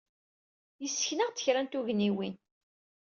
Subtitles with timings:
[0.83, 2.35] Yessken-aɣ-d kra n tugniwin.